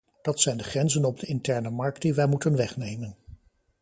[0.21, 3.17] Dat zijn de grenzen op de interne markt die wij moeten wegnemen.